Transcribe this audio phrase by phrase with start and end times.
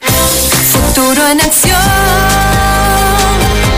[0.00, 1.80] Futuro en acción.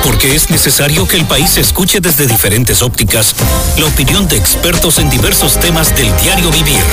[0.04, 3.34] Porque es necesario que el país escuche desde diferentes ópticas
[3.76, 6.84] la opinión de expertos en diversos temas del diario vivir.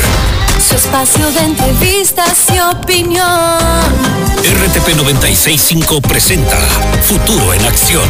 [0.67, 3.23] Su espacio de entrevistas y opinión.
[4.38, 6.57] RTP 965 presenta
[7.03, 8.09] Futuro en Acción.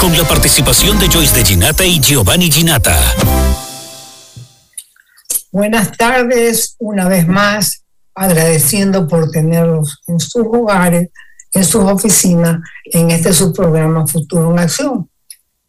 [0.00, 2.98] Con la participación de Joyce de Ginata y Giovanni Ginata.
[5.50, 7.82] Buenas tardes, una vez más
[8.18, 11.10] agradeciendo por tenerlos en sus hogares,
[11.52, 15.10] en sus oficinas, en este subprograma Futuro en Acción.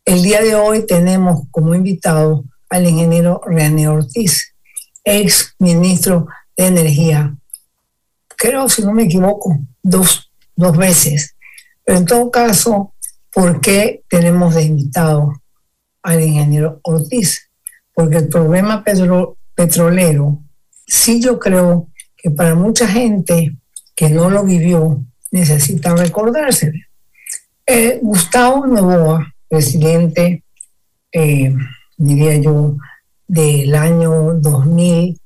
[0.04, 4.56] El día de hoy tenemos como invitado al ingeniero René Ortiz,
[5.04, 7.36] ex ministro de Energía.
[8.36, 11.36] Creo, si no me equivoco, dos, dos veces.
[11.86, 12.94] Pero en todo caso,
[13.32, 15.40] ¿por qué tenemos de invitado
[16.02, 17.52] al ingeniero Ortiz?
[17.94, 18.84] Porque el problema
[19.56, 20.42] petrolero,
[20.88, 21.90] sí yo creo
[22.22, 23.56] que para mucha gente
[23.96, 26.72] que no lo vivió necesita recordarse.
[27.66, 30.44] Eh, Gustavo Novoa, presidente,
[31.12, 31.54] eh,
[31.98, 32.78] diría yo,
[33.28, 35.20] del año 2000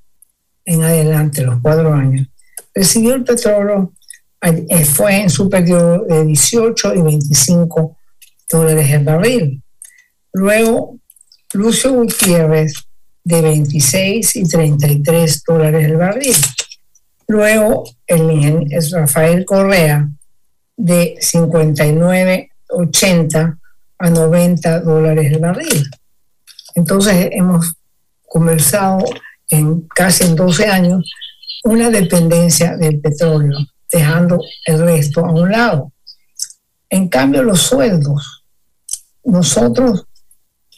[0.66, 2.28] en adelante, los cuatro años,
[2.74, 3.94] recibió el petróleo,
[4.42, 7.98] eh, fue en su periodo de 18 y 25
[8.50, 9.64] dólares el barril.
[10.34, 10.98] Luego,
[11.54, 12.74] Lucio Gutiérrez,
[13.24, 16.36] de 26 y 33 dólares el barril.
[17.34, 20.08] Luego, el es Rafael Correa,
[20.78, 23.58] de 59,80
[23.98, 25.90] a 90 dólares el barril.
[26.76, 27.74] Entonces, hemos
[28.30, 29.00] conversado
[29.50, 31.12] en casi en 12 años
[31.64, 33.58] una dependencia del petróleo,
[33.92, 35.92] dejando el resto a un lado.
[36.88, 38.44] En cambio, los sueldos,
[39.24, 40.06] nosotros,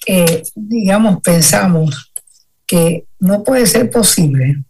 [0.08, 2.14] eh, digamos, pensamos
[2.66, 4.64] que no puede ser posible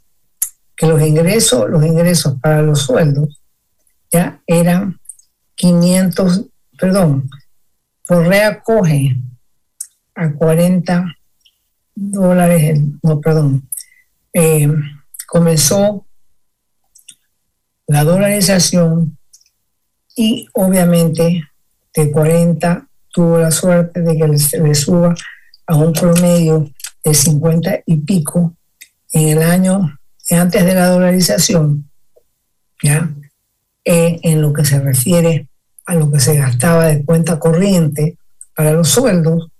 [0.75, 3.41] que los ingresos, los ingresos para los sueldos
[4.11, 4.99] ya eran
[5.55, 6.45] 500,
[6.77, 7.29] perdón,
[8.05, 9.15] Correa coge
[10.13, 11.15] a 40
[11.95, 13.67] dólares, no, perdón,
[14.33, 14.67] eh,
[15.27, 16.05] comenzó
[17.87, 19.17] la dolarización
[20.15, 21.43] y obviamente
[21.93, 25.15] de 40 tuvo la suerte de que le, le suba
[25.67, 26.69] a un promedio
[27.03, 28.55] de 50 y pico
[29.11, 29.99] en el año
[30.31, 31.87] antes de la dolarización,
[32.81, 33.13] ¿ya?
[33.83, 35.47] Eh, en lo que se refiere
[35.85, 38.17] a lo que se gastaba de cuenta corriente
[38.55, 39.51] para los sueldos,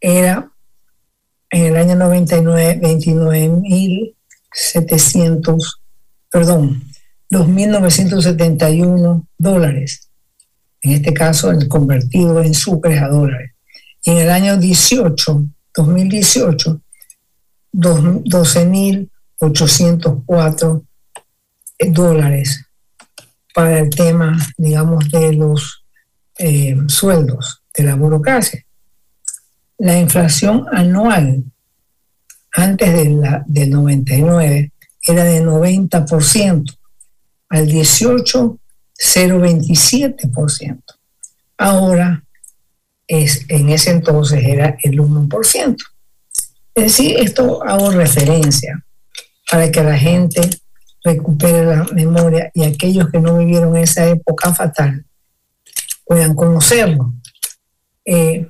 [0.00, 0.50] era
[1.50, 5.78] en el año 99, 29.700,
[6.30, 6.82] perdón,
[7.30, 10.08] 2.971 dólares.
[10.80, 13.52] En este caso, el convertido en sucres a dólares.
[14.04, 16.80] Y en el año 18, 2018,
[17.72, 19.11] 12.000
[19.42, 20.84] 804
[21.88, 22.64] dólares
[23.52, 25.84] para el tema, digamos, de los
[26.38, 28.64] eh, sueldos de la burocracia.
[29.78, 31.42] La inflación anual
[32.52, 32.92] antes
[33.46, 34.72] del 99
[35.02, 36.78] era de 90%,
[37.48, 38.58] al 18,
[38.96, 40.82] 0,27%.
[41.58, 42.22] Ahora,
[43.08, 45.76] es, en ese entonces era el 1%.
[46.74, 48.84] Es decir, esto hago referencia
[49.52, 50.40] para que la gente
[51.04, 55.04] recupere la memoria y aquellos que no vivieron esa época fatal
[56.06, 57.12] puedan conocerlo.
[58.02, 58.48] Eh,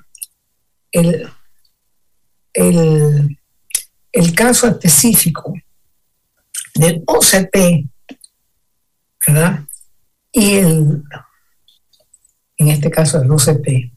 [0.93, 1.29] el,
[4.37, 5.53] caso específico
[6.77, 7.85] del OCP,
[9.27, 9.65] ¿verdad?
[10.31, 11.03] Y el,
[12.59, 13.91] en este caso el OCP,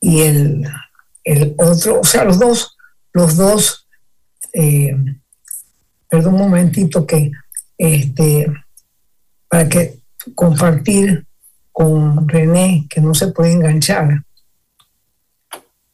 [0.00, 0.68] y el,
[1.22, 2.76] el otro, o sea, los dos,
[3.12, 3.86] los dos
[4.54, 4.96] eh,
[6.14, 7.32] perdón un momentito que
[7.76, 8.46] este,
[9.48, 9.98] para que
[10.36, 11.26] compartir
[11.72, 14.22] con René, que no se puede enganchar,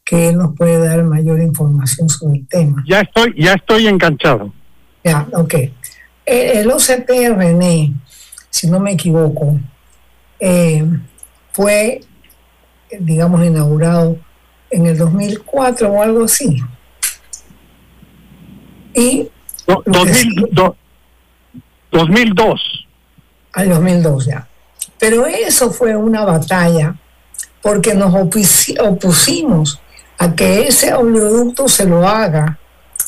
[0.05, 2.83] que él nos puede dar mayor información sobre el tema.
[2.87, 4.53] Ya estoy, ya estoy enganchado.
[5.03, 5.55] Ya, ok.
[6.23, 7.95] El, OCP René,
[8.51, 9.59] si no me equivoco,
[10.39, 10.85] eh,
[11.51, 12.01] fue,
[12.99, 14.19] digamos, inaugurado
[14.69, 16.57] en el 2004 o algo así.
[18.93, 19.31] Y
[19.85, 20.75] 2002.
[23.53, 24.47] al 2002 ya.
[24.97, 26.95] Pero eso fue una batalla
[27.61, 29.81] porque nos opusimos
[30.17, 32.59] a que ese oleoducto se lo haga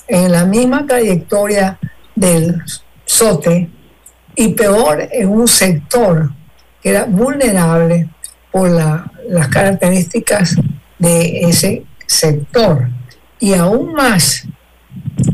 [0.07, 1.79] en la misma trayectoria
[2.15, 2.61] del
[3.05, 3.69] SOTE
[4.35, 6.31] y peor en un sector
[6.81, 8.09] que era vulnerable
[8.51, 10.55] por las características
[10.99, 12.89] de ese sector.
[13.39, 14.47] Y aún más,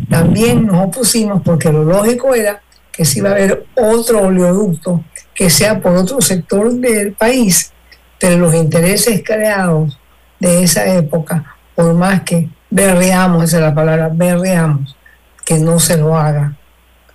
[0.09, 2.61] también nos opusimos porque lo lógico era
[2.91, 5.03] que si iba a haber otro oleoducto
[5.33, 7.71] que sea por otro sector del país,
[8.19, 9.97] pero los intereses creados
[10.39, 14.97] de esa época, por más que berreamos, esa es la palabra, berreamos,
[15.45, 16.57] que no se lo haga.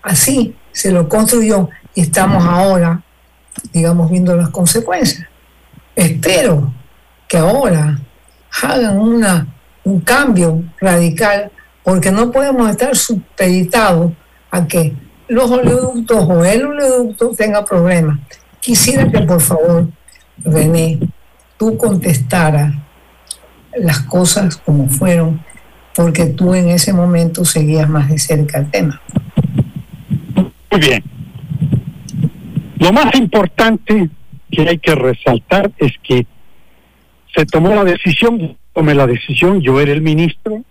[0.02, 3.02] Así se lo construyó y estamos ahora,
[3.72, 5.28] digamos, viendo las consecuencias.
[5.94, 6.72] Espero
[7.28, 8.00] que ahora
[8.62, 9.46] hagan una,
[9.84, 11.50] un cambio radical,
[11.84, 14.12] porque no podemos estar supeditados
[14.50, 14.94] a que
[15.28, 18.18] los oleoductos o el oleoducto tenga problemas.
[18.60, 19.88] Quisiera que por favor,
[20.38, 20.98] René,
[21.58, 22.74] tú contestaras
[23.76, 25.42] las cosas como fueron,
[25.94, 29.00] porque tú en ese momento seguías más de cerca el tema.
[30.70, 31.04] Muy bien.
[32.78, 34.10] Lo más importante
[34.50, 36.26] que hay que resaltar es que
[37.34, 40.62] se tomó la decisión, tomé la decisión, yo era el ministro,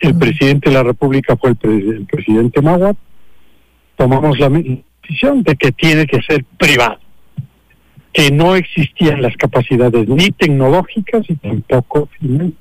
[0.00, 2.96] el presidente de la República fue el, presidente Maguat,
[3.96, 6.98] tomamos la decisión de que tiene que ser privado,
[8.12, 12.58] que no existían las capacidades ni tecnológicas y tampoco financieras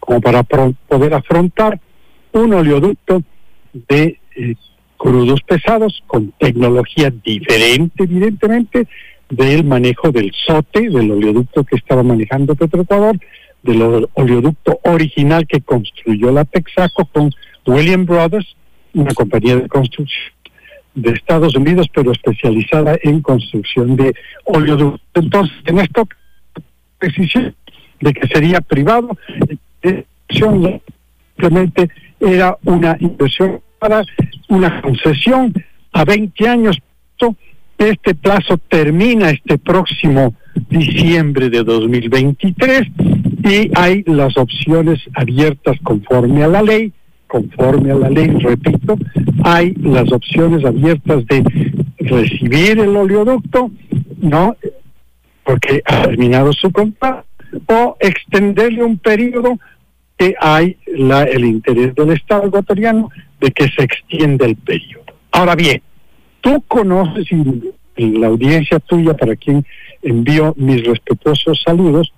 [0.00, 1.80] como para poder afrontar
[2.32, 3.22] un oleoducto
[3.72, 4.54] de eh,
[4.96, 8.88] crudos pesados con tecnología diferente, evidentemente,
[9.28, 13.18] del manejo del SOTE, del oleoducto que estaba manejando Petroecuador,
[13.62, 17.30] del oleoducto original que construyó la Texaco con
[17.66, 18.56] William Brothers,
[18.94, 20.32] una compañía de construcción
[20.94, 24.14] de Estados Unidos, pero especializada en construcción de
[24.44, 25.00] oleoductos.
[25.14, 26.08] Entonces, en esto,
[27.00, 27.54] decisión
[28.00, 29.16] de que sería privado,
[30.30, 31.90] simplemente
[32.20, 34.02] era una inversión para
[34.48, 35.52] una concesión
[35.92, 36.78] a 20 años.
[37.76, 40.34] Este plazo termina este próximo
[40.68, 42.88] diciembre de 2023
[43.48, 46.92] y hay las opciones abiertas conforme a la ley
[47.28, 48.98] conforme a la ley, repito,
[49.44, 51.44] hay las opciones abiertas de
[51.98, 53.70] recibir el oleoducto,
[54.20, 54.56] ¿no?
[55.44, 57.24] Porque ha terminado su contrato,
[57.66, 59.58] o extenderle un periodo
[60.16, 63.10] que hay la, el interés del Estado ecuatoriano
[63.40, 65.04] de que se extienda el periodo.
[65.30, 65.80] Ahora bien,
[66.40, 69.64] tú conoces y la audiencia tuya, para quien
[70.02, 72.12] envío mis respetuosos saludos,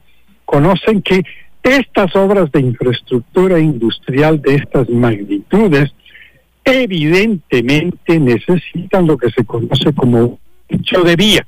[0.50, 1.22] conocen que
[1.62, 5.94] estas obras de infraestructura industrial de estas magnitudes
[6.64, 11.46] evidentemente necesitan lo que se conoce como derecho de vía.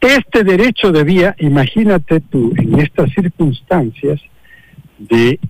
[0.00, 4.20] Este derecho de vía, imagínate tú en estas circunstancias
[4.98, 5.40] de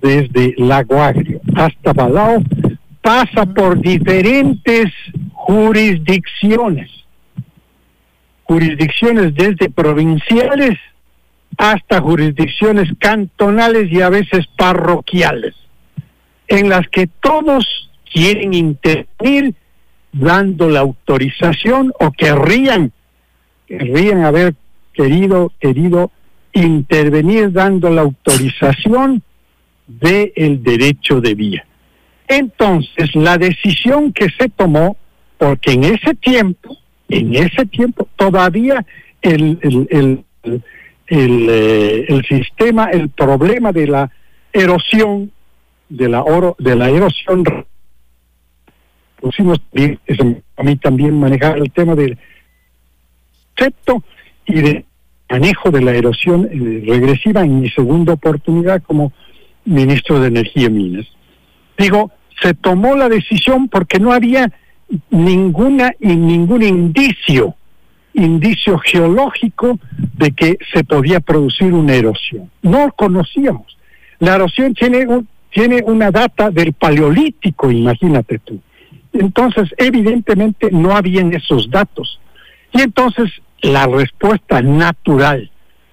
[0.00, 2.44] desde Lago Agrio hasta Balao,
[3.02, 4.92] pasa por diferentes
[5.32, 6.90] jurisdicciones.
[8.44, 10.78] Jurisdicciones desde provinciales
[11.58, 15.54] hasta jurisdicciones cantonales y a veces parroquiales,
[16.48, 19.54] en las que todos quieren intervenir
[20.12, 22.92] dando la autorización o querrían,
[23.66, 24.54] querrían haber
[24.92, 26.10] querido, querido
[26.52, 29.22] intervenir dando la autorización
[29.86, 31.66] del el derecho de vía.
[32.28, 34.96] Entonces, la decisión que se tomó,
[35.36, 36.78] porque en ese tiempo,
[37.08, 38.84] en ese tiempo, todavía
[39.20, 39.58] el,
[39.90, 40.62] el el,
[41.06, 44.10] eh, el sistema, el problema de la
[44.52, 45.30] erosión,
[45.88, 47.44] de la oro, de la erosión
[49.24, 49.58] pusimos
[50.56, 52.18] a mí también manejar el tema del
[53.56, 54.02] concepto
[54.44, 54.84] y de
[55.30, 59.12] manejo de la erosión eh, regresiva en mi segunda oportunidad como
[59.64, 61.06] ministro de Energía y Minas.
[61.78, 64.52] Digo, se tomó la decisión porque no había
[65.08, 67.56] ninguna y ningún indicio
[68.14, 69.78] indicio geológico
[70.16, 72.50] de que se podía producir una erosión.
[72.62, 73.76] No conocíamos.
[74.18, 75.06] La erosión tiene,
[75.50, 78.60] tiene una data del paleolítico, imagínate tú.
[79.12, 82.20] Entonces, evidentemente no habían esos datos.
[82.72, 83.30] Y entonces
[83.62, 85.50] la respuesta natural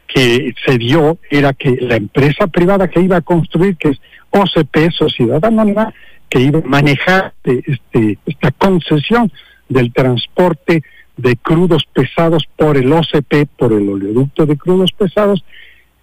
[0.07, 4.01] que se dio era que la empresa privada que iba a construir, que es
[4.31, 5.93] OCP, Sociedad Anónima,
[6.29, 9.31] que iba a manejar este, esta concesión
[9.69, 10.83] del transporte
[11.17, 15.43] de crudos pesados por el OCP, por el oleoducto de crudos pesados,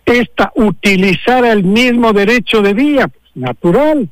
[0.05, 4.09] esta utilizara el mismo derecho de vía, pues, natural.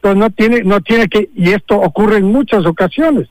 [0.00, 3.28] Pues no tiene, no tiene que, y esto ocurre en muchas ocasiones.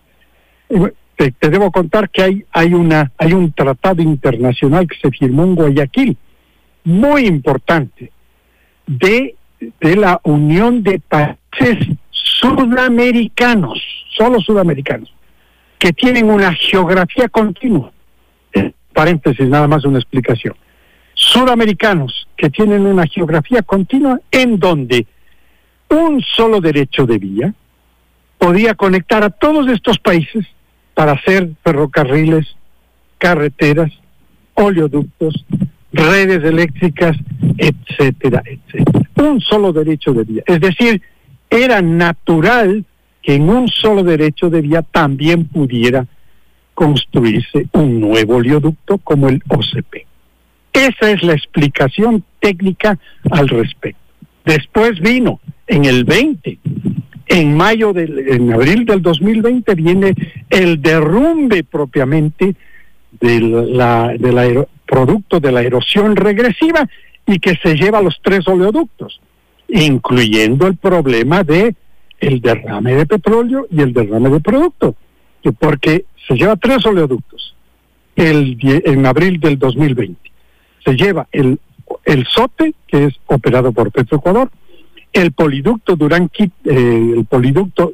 [1.16, 5.56] te, debo contar que hay, hay, una, hay un tratado internacional que se firmó en
[5.56, 6.18] Guayaquil,
[6.84, 8.12] muy importante,
[8.86, 13.82] de, de la Unión de Países Sudamericanos,
[14.16, 15.12] solo sudamericanos,
[15.80, 17.92] que tienen una geografía continua.
[18.94, 20.54] paréntesis, nada más una explicación.
[21.14, 25.08] Sudamericanos que tienen una geografía continua en donde
[25.90, 27.54] un solo derecho de vía
[28.38, 30.46] podía conectar a todos estos países
[30.94, 32.46] para hacer ferrocarriles,
[33.18, 33.92] carreteras,
[34.54, 35.46] oleoductos,
[35.94, 37.16] redes eléctricas,
[37.58, 39.10] etcétera, etcétera.
[39.16, 40.44] Un solo derecho de vía.
[40.46, 41.02] Es decir,
[41.50, 42.86] era natural
[43.22, 46.06] que en un solo derecho de vía también pudiera
[46.74, 50.06] construirse un nuevo oleoducto como el OCP.
[50.72, 52.98] Esa es la explicación técnica
[53.32, 54.00] al respecto.
[54.46, 56.58] Después vino en el 20,
[57.28, 60.14] en mayo del, en abril del 2020 viene
[60.50, 62.56] el derrumbe propiamente
[63.20, 64.16] del la,
[64.86, 66.88] producto de la erosión regresiva
[67.28, 69.22] y que se lleva los tres oleoductos,
[69.68, 71.76] incluyendo el problema de
[72.20, 74.96] el derrame de petróleo y el derrame de producto,
[75.60, 77.56] porque se lleva tres oleoductos
[78.16, 80.32] el, en abril del 2020.
[80.84, 81.60] Se lleva el,
[82.06, 84.50] el SOTE, que es operado por Petroecuador,
[85.14, 87.92] el poliducto Durán eh, el poliducto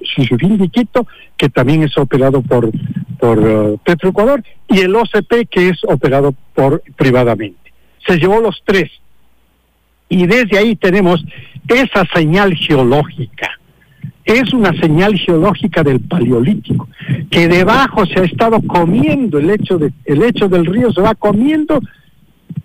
[0.71, 2.69] Quito, que también es operado por,
[3.19, 7.73] por uh, Petroecuador, y el OCP, que es operado por privadamente.
[8.05, 8.91] Se llevó los tres.
[10.09, 11.23] Y desde ahí tenemos
[11.67, 13.59] esa señal geológica.
[14.25, 16.87] Es una señal geológica del paleolítico,
[17.29, 21.13] que debajo se ha estado comiendo el hecho de, el hecho del río se va
[21.13, 21.79] comiendo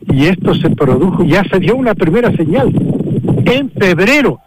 [0.08, 2.72] y esto se produjo, ya se dio una primera señal
[3.44, 4.40] en febrero,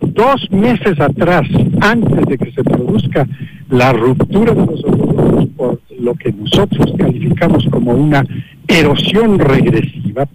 [0.00, 1.46] dos meses atrás,
[1.80, 3.26] antes de que se produzca
[3.68, 8.24] la ruptura de los oleoductos por lo que nosotros calificamos como una
[8.68, 10.28] erosión regresiva,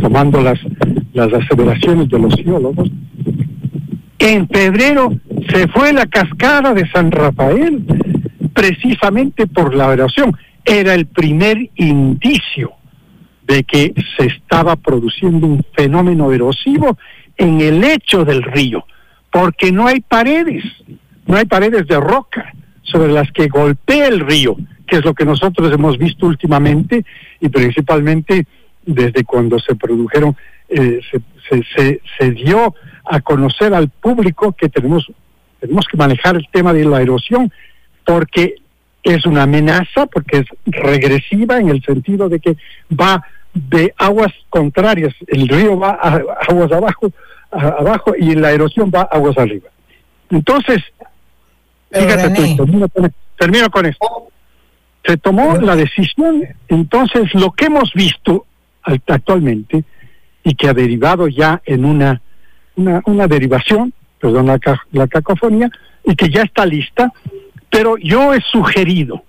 [0.00, 0.58] tomando las,
[1.12, 2.90] las aceleraciones de los geólogos,
[4.22, 5.12] en febrero
[5.48, 7.84] se fue la cascada de San Rafael,
[8.54, 10.36] precisamente por la erosión.
[10.64, 12.72] Era el primer indicio
[13.44, 16.96] de que se estaba produciendo un fenómeno erosivo
[17.36, 18.86] en el lecho del río,
[19.32, 20.64] porque no hay paredes,
[21.26, 22.52] no hay paredes de roca
[22.82, 27.04] sobre las que golpea el río, que es lo que nosotros hemos visto últimamente
[27.40, 28.46] y principalmente
[28.86, 30.36] desde cuando se produjeron,
[30.68, 32.74] eh, se, se, se, dio
[33.04, 35.10] a conocer al público que tenemos,
[35.60, 37.52] tenemos que manejar el tema de la erosión,
[38.04, 38.56] porque
[39.02, 42.56] es una amenaza porque es regresiva en el sentido de que
[42.90, 47.12] va de aguas contrarias, el río va a aguas abajo,
[47.50, 49.68] abajo y la erosión va aguas arriba.
[50.30, 50.82] Entonces,
[51.90, 52.30] fíjate
[53.36, 54.28] termino, con, esto.
[55.04, 58.46] Se tomó la decisión, entonces lo que hemos visto
[58.82, 59.84] actualmente
[60.44, 62.22] y que ha derivado ya en una,
[62.76, 64.58] una, una derivación, perdón la,
[64.92, 65.70] la cacofonía,
[66.04, 67.12] y que ya está lista,
[67.70, 69.24] pero yo he sugerido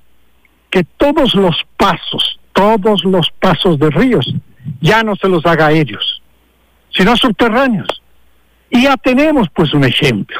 [0.70, 4.34] que todos los pasos, todos los pasos de ríos,
[4.82, 6.22] ya no se los haga ellos,
[6.90, 8.02] sino subterráneos.
[8.70, 10.38] Y ya tenemos pues un ejemplo.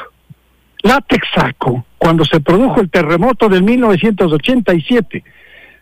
[0.82, 5.24] La Texaco, cuando se produjo el terremoto del 1987,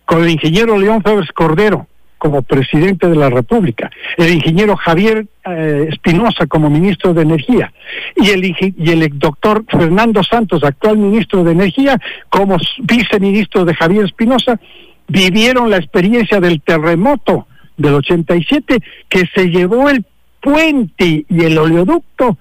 [0.05, 1.87] con el ingeniero León Febres Cordero,
[2.23, 7.73] como presidente de la República, el ingeniero Javier eh, Espinosa como ministro de Energía
[8.15, 14.61] y el, doctor Fernando Santos, actual ministro de Energía, como viceministro de Javier Espinosa,
[15.09, 20.05] vivieron la experiencia del terremoto del 87 que se llevó el
[20.41, 22.39] puente y el oleoducto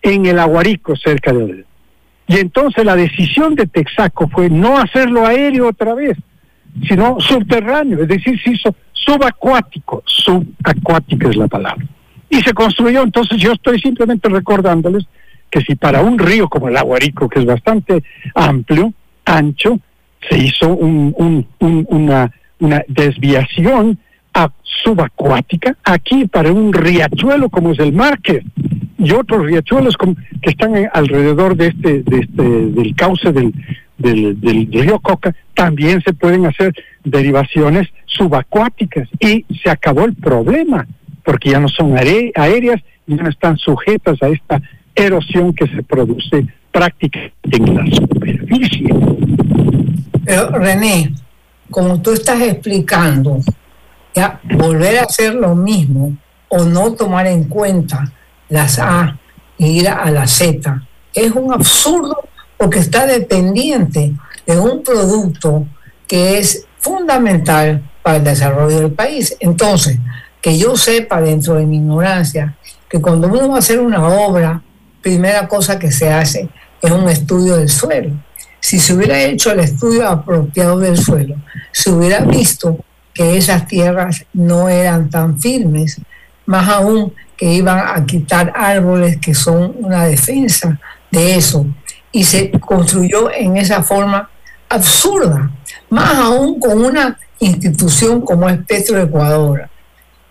[0.00, 1.68] en el Aguarico cerca de Oleoducto.
[2.28, 6.16] Y entonces la decisión de Texaco fue no hacerlo aéreo otra vez,
[6.86, 11.84] sino subterráneo, es decir, se hizo subacuático, subacuática es la palabra.
[12.30, 15.04] Y se construyó, entonces yo estoy simplemente recordándoles
[15.50, 18.02] que si para un río como el Aguarico, que es bastante
[18.34, 18.92] amplio,
[19.24, 19.78] ancho,
[20.28, 23.98] se hizo un, una, una desviación
[24.84, 28.44] subacuática, aquí para un riachuelo como es el Marque
[28.98, 33.52] y otros riachuelos que están alrededor de este, de este del cauce del,
[33.98, 36.72] del, río Coca, también se pueden hacer
[37.04, 40.86] derivaciones subacuáticas y se acabó el problema,
[41.24, 44.62] porque ya no son aéreas, ya no están sujetas a esta
[44.94, 48.88] erosión que se produce prácticamente en la superficie.
[50.52, 51.12] René,
[51.70, 53.40] como tú estás explicando,
[54.14, 56.16] ya volver a hacer lo mismo
[56.48, 58.12] o no tomar en cuenta
[58.48, 59.18] las A
[59.58, 60.82] e ir a la Z
[61.14, 62.16] es un absurdo
[62.58, 64.12] porque está dependiente
[64.46, 65.66] de un producto
[66.06, 69.36] que es fundamental para el desarrollo del país.
[69.40, 69.98] Entonces,
[70.40, 72.56] que yo sepa dentro de mi ignorancia
[72.88, 74.62] que cuando uno va a hacer una obra,
[75.02, 76.48] primera cosa que se hace
[76.82, 78.12] es un estudio del suelo.
[78.60, 81.36] Si se hubiera hecho el estudio apropiado del suelo,
[81.72, 82.78] se hubiera visto
[83.14, 86.00] que esas tierras no eran tan firmes,
[86.46, 90.78] más aún que iban a quitar árboles que son una defensa
[91.10, 91.66] de eso.
[92.12, 94.30] Y se construyó en esa forma
[94.68, 95.50] absurda,
[95.90, 99.68] más aún con una institución como es Petroecuador.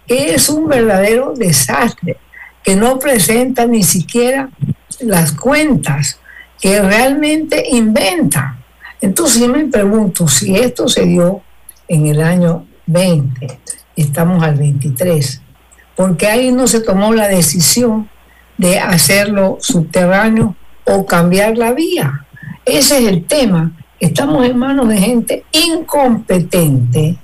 [0.07, 2.17] Es un verdadero desastre
[2.63, 4.49] que no presenta ni siquiera
[4.99, 6.19] las cuentas,
[6.59, 8.57] que realmente inventa.
[8.99, 11.41] Entonces yo me pregunto si esto se dio
[11.87, 13.59] en el año 20,
[13.95, 15.41] estamos al 23,
[15.95, 18.09] porque ahí no se tomó la decisión
[18.57, 20.55] de hacerlo subterráneo
[20.87, 22.25] o cambiar la vía.
[22.65, 23.71] Ese es el tema.
[23.99, 27.17] Estamos en manos de gente incompetente,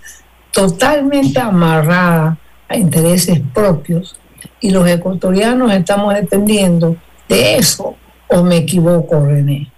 [0.52, 4.18] totalmente amarrada a intereses propios
[4.60, 6.96] y los ecuatorianos estamos dependiendo
[7.30, 7.96] de eso
[8.28, 9.70] o me equivoco, René.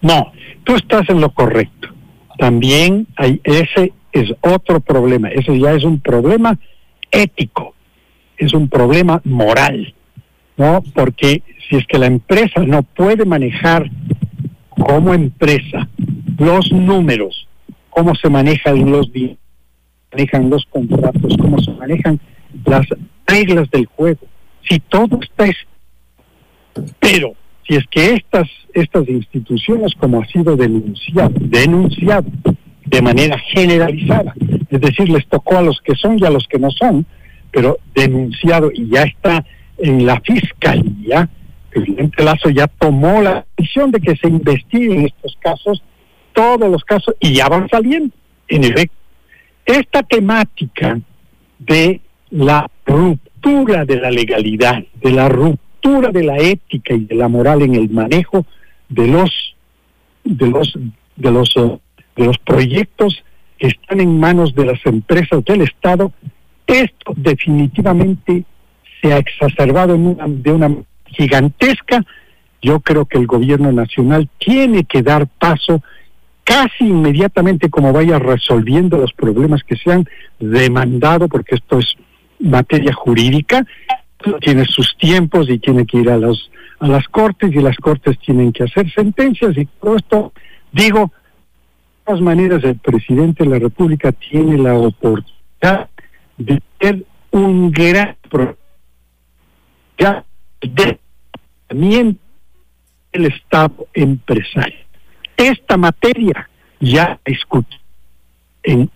[0.00, 0.32] No,
[0.64, 1.88] tú estás en lo correcto.
[2.38, 6.58] También hay ese es otro problema, ese ya es un problema
[7.10, 7.74] ético,
[8.36, 9.94] es un problema moral,
[10.62, 10.80] ¿no?
[10.94, 13.90] Porque si es que la empresa no puede manejar
[14.68, 15.88] como empresa
[16.38, 17.48] los números,
[17.90, 19.10] cómo se manejan los
[20.12, 22.20] manejan los contratos, cómo se manejan
[22.64, 22.86] las
[23.26, 24.20] reglas del juego,
[24.68, 25.46] si todo está
[27.00, 27.34] pero
[27.66, 32.28] si es que estas estas instituciones como ha sido denunciado denunciado
[32.86, 34.32] de manera generalizada
[34.70, 37.04] es decir les tocó a los que son y a los que no son
[37.50, 39.44] pero denunciado y ya está
[39.78, 41.28] en la fiscalía
[41.72, 45.82] el presidente Lazo ya tomó la decisión de que se investiguen estos casos
[46.34, 48.14] todos los casos y ya van saliendo
[48.48, 48.96] en efecto.
[49.64, 51.00] Esta temática
[51.58, 52.00] de
[52.30, 57.62] la ruptura de la legalidad, de la ruptura de la ética y de la moral
[57.62, 58.44] en el manejo
[58.88, 59.54] de los
[60.24, 60.78] de los
[61.16, 61.78] de los eh,
[62.16, 63.22] de los proyectos
[63.58, 66.12] que están en manos de las empresas del Estado,
[66.66, 68.44] esto definitivamente
[69.02, 72.04] se ha exacerbado en una, de una gigantesca.
[72.62, 75.82] Yo creo que el gobierno nacional tiene que dar paso
[76.44, 81.94] casi inmediatamente como vaya resolviendo los problemas que se han demandado, porque esto es
[82.38, 83.64] materia jurídica,
[84.40, 88.18] tiene sus tiempos y tiene que ir a, los, a las cortes y las cortes
[88.18, 90.32] tienen que hacer sentencias y todo esto,
[90.72, 95.88] digo, de todas maneras el presidente de la República tiene la oportunidad
[96.38, 98.16] de tener un gran
[100.02, 100.24] ya
[100.60, 100.98] de
[103.12, 104.80] el Estado empresario.
[105.36, 106.48] Esta materia
[106.80, 107.78] ya discutió
[108.64, 108.90] en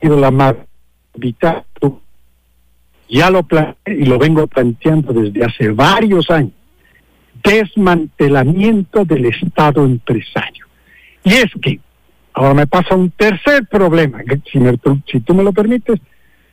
[0.00, 0.30] la
[3.08, 3.46] ya lo
[3.86, 6.52] y lo vengo planteando desde hace varios años,
[7.42, 10.66] desmantelamiento del Estado empresario.
[11.24, 11.80] Y es que
[12.34, 14.20] ahora me pasa un tercer problema,
[14.52, 14.58] si,
[15.10, 16.00] si tú me lo permites,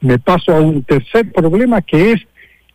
[0.01, 2.21] me paso a un tercer problema que es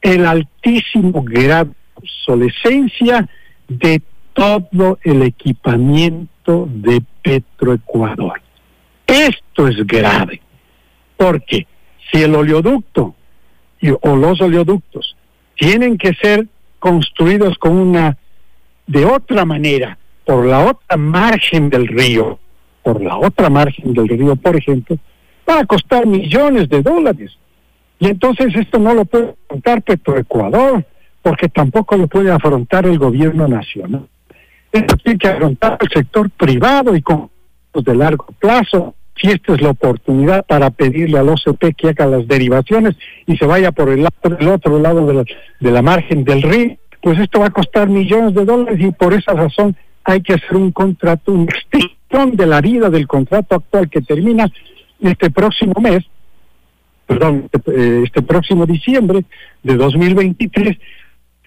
[0.01, 3.29] el altísimo grado de obsolescencia
[3.69, 4.03] de
[4.33, 8.41] todo el equipamiento de Petroecuador.
[9.07, 10.41] Esto es grave,
[11.17, 11.67] porque
[12.11, 13.15] si el oleoducto
[14.03, 15.17] o los oleoductos
[15.57, 16.47] tienen que ser
[16.79, 18.17] construidos con una
[18.87, 22.39] de otra manera por la otra margen del río,
[22.83, 24.97] por la otra margen del río, por ejemplo,
[25.51, 27.37] va a costar millones de dólares.
[27.99, 30.85] Y entonces esto no lo puede afrontar Petroecuador,
[31.23, 34.07] porque tampoco lo puede afrontar el gobierno nacional.
[34.73, 37.31] Esto tiene que afrontar el sector privado y con
[37.73, 42.27] de largo plazo, si esta es la oportunidad para pedirle al OCP que haga las
[42.27, 44.05] derivaciones y se vaya por el,
[44.49, 45.25] otro lado de la,
[45.61, 49.15] de la margen del río, pues esto va a costar millones de dólares y por
[49.15, 53.89] esa razón hay que hacer un contrato, una extensión de la vida del contrato actual
[53.89, 54.51] que termina
[55.01, 56.05] este próximo mes,
[57.07, 59.25] perdón, este, eh, este próximo diciembre
[59.63, 60.79] de 2023,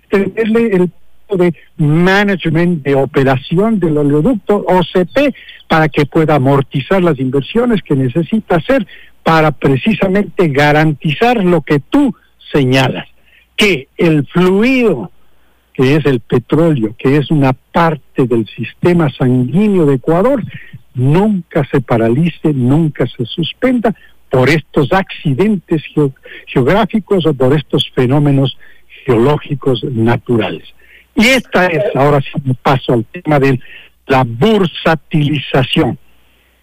[0.09, 0.91] tenerle el
[1.35, 5.33] de management de operación del oleoducto OCP
[5.67, 8.85] para que pueda amortizar las inversiones que necesita hacer
[9.23, 12.13] para precisamente garantizar lo que tú
[12.51, 13.07] señalas,
[13.55, 15.11] que el fluido
[15.73, 20.43] que es el petróleo, que es una parte del sistema sanguíneo de Ecuador,
[20.93, 23.95] nunca se paralice, nunca se suspenda
[24.29, 25.83] por estos accidentes
[26.47, 28.57] geográficos o por estos fenómenos
[29.05, 30.63] geológicos naturales.
[31.15, 32.31] Y esta es, ahora sí
[32.63, 33.61] paso al tema del
[34.07, 35.97] la bursatilización.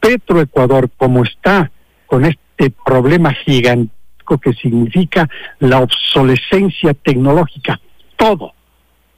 [0.01, 1.71] Petroecuador, como está
[2.07, 7.81] con este problema gigantesco que significa la obsolescencia tecnológica,
[8.17, 8.53] todo,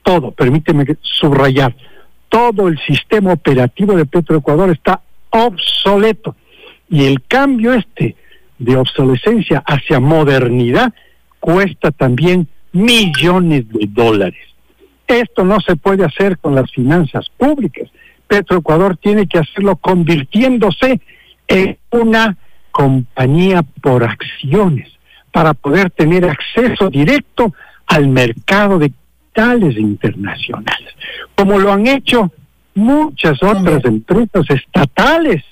[0.02, 1.74] todo, permíteme subrayar,
[2.32, 6.34] todo el sistema operativo de Petroecuador está obsoleto.
[6.88, 8.16] Y el cambio este
[8.58, 10.94] de obsolescencia hacia modernidad
[11.40, 14.40] cuesta también millones de dólares.
[15.06, 17.90] Esto no se puede hacer con las finanzas públicas.
[18.26, 21.02] Petroecuador tiene que hacerlo convirtiéndose
[21.48, 22.38] en una
[22.70, 24.90] compañía por acciones
[25.32, 27.52] para poder tener acceso directo
[27.86, 28.90] al mercado de
[29.32, 30.94] capitales internacionales,
[31.34, 32.30] como lo han hecho
[32.74, 35.42] muchas otras empresas estatales.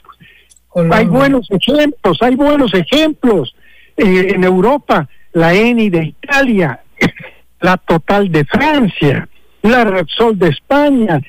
[0.92, 3.54] Hay buenos ejemplos, hay buenos ejemplos.
[3.96, 6.80] Eh, en Europa, la ENI de Italia,
[7.60, 9.28] la Total de Francia,
[9.62, 11.20] la Repsol de España.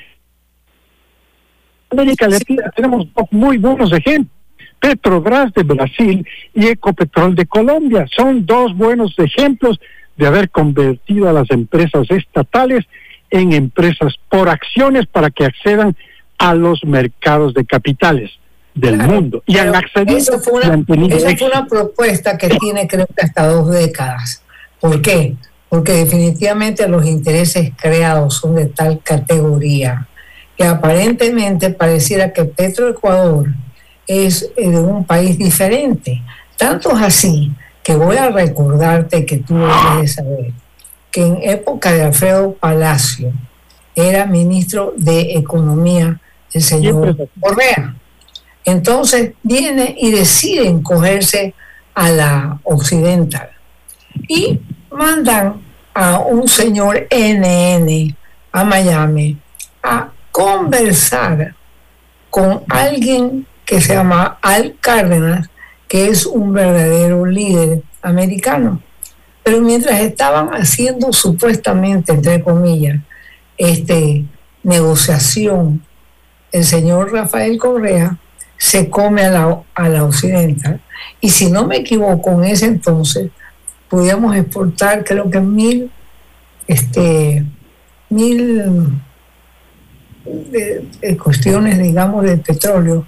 [1.89, 4.37] América Latina tenemos muy buenos ejemplos.
[4.79, 9.79] Petrobras de Brasil y Ecopetrol de Colombia son dos buenos ejemplos
[10.17, 12.85] de haber convertido a las empresas estatales
[13.29, 15.95] en empresas por acciones para que accedan
[16.37, 18.31] a los mercados de capitales
[18.73, 19.43] del mundo.
[19.45, 20.17] Y han accedido.
[20.17, 24.43] Esa fue, una, esa fue una propuesta que tiene creo que hasta dos décadas.
[24.79, 25.35] ¿Por qué?
[25.69, 30.07] Porque definitivamente los intereses creados son de tal categoría
[30.57, 33.47] que aparentemente pareciera que Petroecuador
[34.07, 36.21] es de un país diferente.
[36.57, 37.51] Tanto es así
[37.83, 40.51] que voy a recordarte que tú debes saber
[41.11, 43.33] que en época de Alfredo Palacio
[43.95, 46.19] era ministro de Economía
[46.53, 47.95] el señor Correa.
[48.65, 51.53] Entonces viene y deciden cogerse
[51.93, 53.49] a la occidental
[54.27, 54.59] y
[54.91, 55.61] mandan
[55.93, 58.15] a un señor NN
[58.51, 59.37] a Miami
[59.83, 61.55] a conversar
[62.29, 65.49] con alguien que se llama Al Cárdenas,
[65.91, 68.81] que es un verdadero líder americano.
[69.43, 73.01] Pero mientras estaban haciendo supuestamente, entre comillas,
[73.57, 74.23] este,
[74.63, 75.85] negociación,
[76.53, 78.17] el señor Rafael Correa
[78.55, 80.79] se come a la, a la occidental.
[81.19, 83.29] Y si no me equivoco, en ese entonces
[83.89, 85.91] podíamos exportar creo que mil,
[86.67, 87.45] este,
[88.09, 88.93] mil
[90.23, 93.05] de, cuestiones, digamos, de petróleo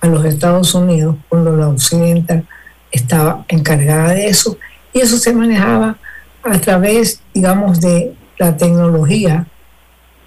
[0.00, 2.46] a los Estados Unidos cuando la occidental
[2.90, 4.58] estaba encargada de eso
[4.92, 5.96] y eso se manejaba
[6.42, 9.46] a través, digamos, de la tecnología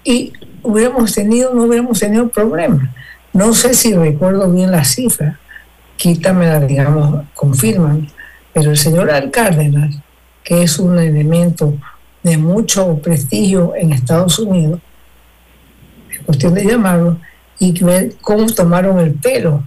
[0.04, 2.88] y hubiéramos tenido, no hubiéramos tenido problemas.
[3.32, 5.38] No sé si recuerdo bien la cifra,
[5.96, 8.08] quítamela, digamos, confirman,
[8.52, 9.96] pero el señor Alcárdenas,
[10.42, 11.74] que es un elemento
[12.22, 14.80] de mucho prestigio en Estados Unidos,
[16.10, 17.18] es cuestión de llamarlo,
[17.60, 19.62] y ver cómo tomaron el pelo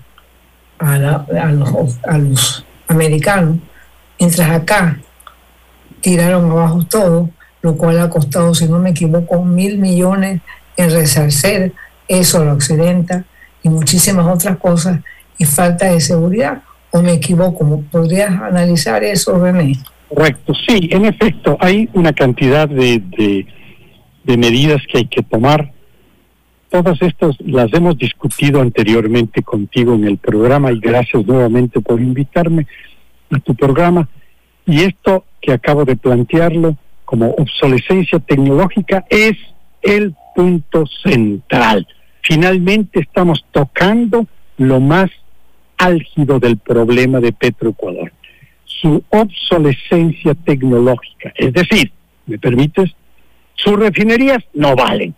[0.80, 3.60] a, los, a los americanos,
[4.20, 5.00] mientras acá
[6.02, 7.30] tiraron abajo todo,
[7.62, 10.42] lo cual ha costado, si no me equivoco, mil millones
[10.76, 11.72] en resarcer
[12.10, 13.26] eso a la occidental
[13.64, 15.00] y muchísimas otras cosas
[15.38, 16.62] y falta de seguridad.
[16.92, 17.82] ¿O me equivoco?
[17.92, 19.80] ¿Podrías analizar eso, René?
[20.10, 23.02] Correcto, sí, en efecto, hay una cantidad de,
[24.26, 25.72] de, medidas que hay que tomar.
[26.74, 32.66] Todas estas las hemos discutido anteriormente contigo en el programa y gracias nuevamente por invitarme
[33.30, 34.10] a tu programa.
[34.66, 39.38] Y esto que acabo de plantearlo como obsolescencia tecnológica es
[39.84, 41.86] el punto central
[42.24, 44.26] finalmente estamos tocando
[44.58, 45.12] lo más
[45.78, 48.12] álgido del problema de Petroecuador,
[48.66, 51.34] su obsolescencia tecnológica.
[51.36, 51.92] Es decir,
[52.26, 52.92] ¿me permites?
[53.56, 55.14] Sus refinerías no valen.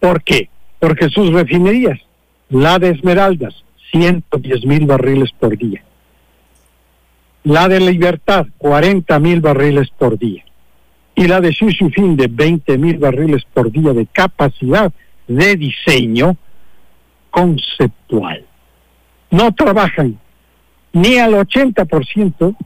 [0.00, 0.48] ¿Por qué?
[0.78, 2.00] Porque sus refinerías,
[2.48, 5.82] la de Esmeraldas, 110 mil barriles por día.
[7.44, 10.44] La de Libertad, 40 mil barriles por día.
[11.14, 14.92] Y la de Xuxufín, de 20 mil barriles por día de capacidad,
[15.28, 16.36] de diseño
[17.30, 18.44] conceptual.
[19.30, 20.18] No trabajan
[20.92, 22.56] ni al 80%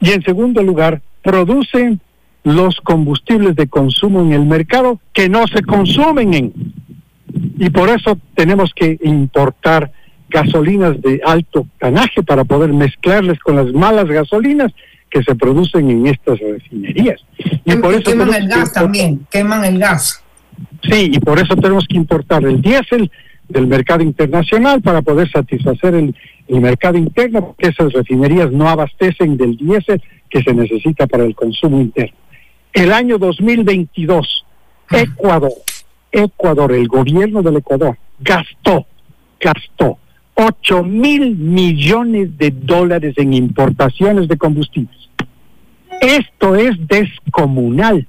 [0.00, 2.00] y en segundo lugar producen
[2.44, 6.52] los combustibles de consumo en el mercado que no se consumen en.
[7.58, 9.90] Y por eso tenemos que importar
[10.28, 14.72] gasolinas de alto canaje para poder mezclarles con las malas gasolinas
[15.10, 17.24] que se producen en estas refinerías.
[17.64, 20.22] Y por eso queman el gas también, queman el gas.
[20.82, 23.10] Sí, y por eso tenemos que importar el diésel
[23.48, 26.14] del mercado internacional para poder satisfacer el,
[26.48, 31.80] mercado interno, porque esas refinerías no abastecen del diésel que se necesita para el consumo
[31.80, 32.16] interno.
[32.74, 34.44] El año 2022,
[34.90, 34.98] ah.
[34.98, 35.52] Ecuador,
[36.10, 38.86] Ecuador, el gobierno del Ecuador, gastó,
[39.40, 39.98] gastó
[40.34, 45.08] 8 mil millones de dólares en importaciones de combustibles.
[46.00, 48.08] Esto es descomunal.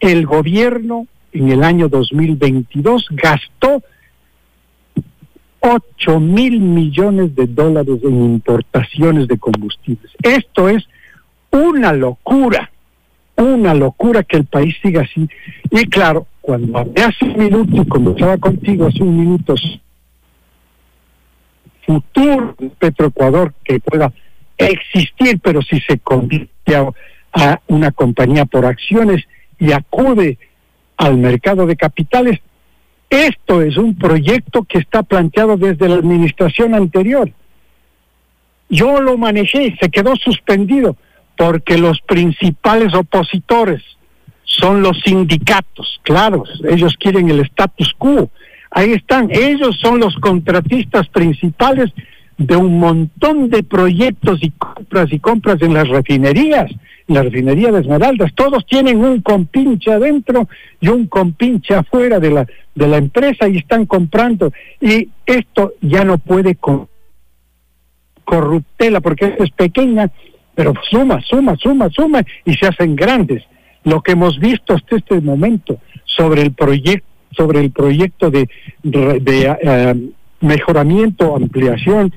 [0.00, 3.84] El gobierno en el año 2022 gastó
[5.60, 10.10] 8 mil millones de dólares en importaciones de combustibles.
[10.20, 10.84] Esto es
[11.52, 12.71] una locura,
[13.36, 15.28] una locura que el país siga así.
[15.70, 19.54] Y claro, cuando hace un minuto y conversaba contigo hace un minuto,
[21.86, 24.12] futuro Petroecuador que pueda
[24.58, 26.88] existir, pero si se convierte a,
[27.32, 29.24] a una compañía por acciones
[29.58, 30.38] y acude
[30.96, 32.40] al mercado de capitales,
[33.10, 37.30] esto es un proyecto que está planteado desde la administración anterior.
[38.68, 40.96] Yo lo manejé se quedó suspendido
[41.42, 43.82] porque los principales opositores
[44.44, 48.30] son los sindicatos, claro, ellos quieren el status quo.
[48.70, 51.90] Ahí están, ellos son los contratistas principales
[52.38, 56.70] de un montón de proyectos y compras y compras en las refinerías
[57.08, 60.48] la refinería de Esmeraldas, todos tienen un compinche adentro
[60.80, 64.52] y un compinche afuera de la, de la empresa y están comprando.
[64.80, 66.88] Y esto ya no puede con
[68.24, 70.10] corruptela porque es pequeña,
[70.54, 73.42] pero suma, suma, suma, suma y se hacen grandes.
[73.84, 78.48] Lo que hemos visto hasta este momento sobre el proyecto sobre el proyecto de,
[78.82, 79.94] de, eh,
[80.40, 82.12] mejoramiento, ampliación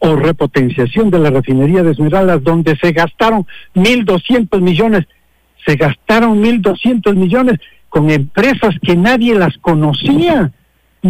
[0.00, 5.06] o repotenciación de la refinería de Esmeraldas, donde se gastaron 1.200 millones,
[5.66, 10.52] se gastaron 1.200 millones con empresas que nadie las conocía.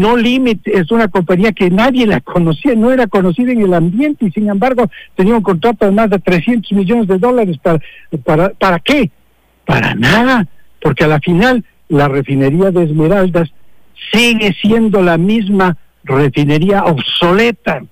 [0.01, 4.27] No Limit es una compañía que nadie la conocía, no era conocida en el ambiente
[4.27, 7.59] y sin embargo tenía un contrato de más de 300 millones de dólares.
[7.59, 7.81] ¿Para,
[8.25, 9.11] para, para qué?
[9.65, 10.47] Para nada,
[10.81, 13.51] porque a la final la refinería de Esmeraldas
[14.13, 17.83] sigue siendo la misma refinería obsoleta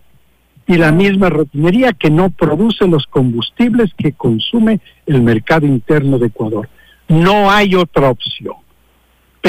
[0.66, 6.26] y la misma refinería que no produce los combustibles que consume el mercado interno de
[6.26, 6.68] Ecuador.
[7.08, 8.54] No hay otra opción.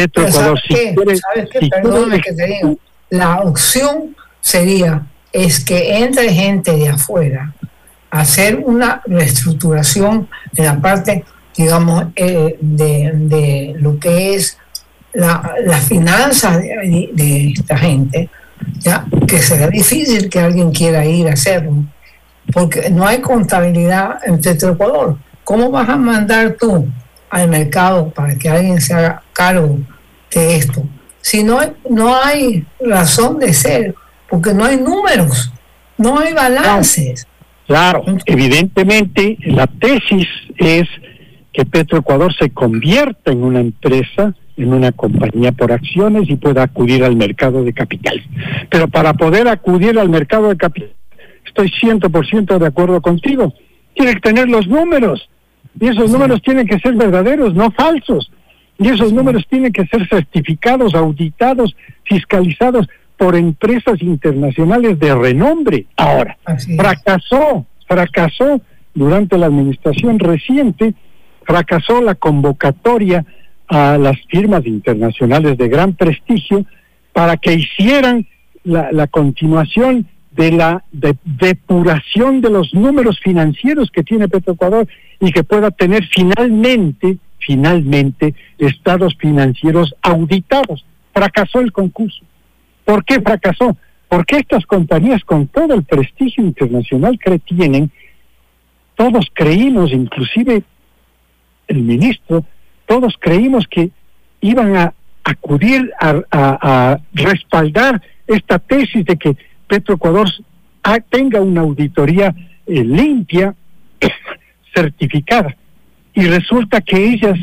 [0.02, 2.78] Petroecuador, si quiere, Perdóname que te digo.
[3.10, 7.54] La opción sería es que entre gente de afuera
[8.10, 11.24] a hacer una reestructuración en la parte,
[11.56, 14.58] digamos, eh, de, lo que es
[15.14, 18.30] la, la finanza de esta gente,
[18.80, 21.86] ya que será difícil que alguien quiera ir a hacerlo,
[22.54, 25.18] porque no hay contabilidad en Ecuador.
[25.44, 26.88] ¿Cómo vas a mandar tú
[27.30, 29.80] al mercado para que alguien se haga cargo
[30.32, 30.84] de esto?
[31.22, 33.96] Si no hay, no hay razón de ser,
[34.30, 35.52] porque no hay números,
[35.98, 37.28] no hay balances.
[37.66, 40.88] Claro, evidentemente la tesis es
[41.52, 47.04] que Petroecuador se convierta en una empresa en una compañía por acciones y pueda acudir
[47.04, 48.26] al mercado de capitales.
[48.70, 50.96] Pero para poder acudir al mercado de capitales,
[51.46, 53.54] estoy 100% de acuerdo contigo,
[53.94, 55.30] tiene que tener los números.
[55.80, 58.32] Y esos números tienen que ser verdaderos, no falsos.
[58.80, 62.88] Y esos números tienen que ser certificados, auditados, fiscalizados
[63.18, 65.86] por empresas internacionales de renombre.
[65.98, 66.38] Ahora,
[66.78, 68.62] fracasó, fracasó
[68.94, 70.94] durante la administración reciente,
[71.44, 73.26] fracasó la convocatoria
[73.68, 76.66] a las firmas internacionales de gran prestigio
[77.14, 78.28] para que hicieran
[78.64, 84.88] la, continuación de la depuración de los números financieros que tiene Petroecuador
[85.20, 90.86] y que pueda tener finalmente, finalmente, estados financieros auditados.
[91.12, 92.24] Fracasó el concurso.
[92.86, 93.76] ¿Por qué fracasó?
[94.08, 97.92] Porque estas compañías con todo el prestigio internacional que tienen,
[98.96, 100.64] todos creímos, inclusive
[101.68, 102.46] el ministro,
[102.86, 103.90] todos creímos que
[104.42, 109.36] iban a acudir a, respaldar esta tesis de que
[109.68, 110.28] Petroecuador
[111.10, 112.34] tenga una auditoría
[112.66, 113.54] eh, limpia,
[114.74, 115.56] certificada.
[116.14, 117.38] Y resulta que ellas